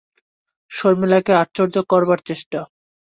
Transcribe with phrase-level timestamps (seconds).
[0.71, 2.59] শর্মিলাকে আশ্চর্য করবার চেষ্টা।